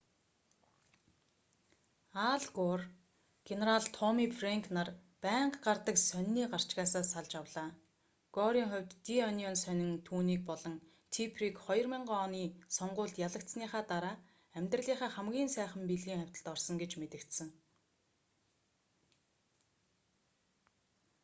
ал 2.29 2.43
гор 2.57 2.79
генерал 3.47 3.83
томми 3.97 4.25
фрэнк 4.37 4.63
нар 4.77 4.87
байнга 5.23 5.57
гардаг 5.65 5.97
сонины 6.09 6.43
гарчгаасаа 6.53 7.03
салж 7.13 7.31
авлаа 7.41 7.69
горын 8.37 8.67
хувьд 8.71 8.91
ди 9.05 9.15
онион 9.29 9.55
сонин 9.65 9.91
түүнийг 10.07 10.41
болон 10.49 10.75
типперийг 11.13 11.55
2000 11.65 12.23
оны 12.25 12.43
сонгуульд 12.77 13.15
ялагдсаныхаа 13.27 13.83
дараа 13.91 14.15
амьдралынхаа 14.59 15.09
хамгийн 15.15 15.49
сайхан 15.55 15.83
бэлгийн 15.89 16.19
хавьталд 16.21 16.47
орсон 16.53 16.75
гэж 16.81 16.91
мэдэгдсэн 17.01 17.49